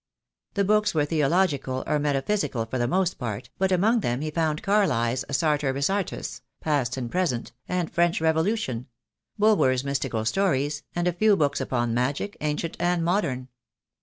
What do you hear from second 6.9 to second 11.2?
and Present," and "French Revolution;" Bulwer's mystical stories, and a